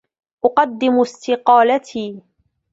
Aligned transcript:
أُقدم 0.45 0.99
استقالتي. 1.01 2.21